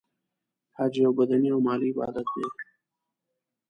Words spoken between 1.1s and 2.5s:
بدنې او مالی عبادت دی.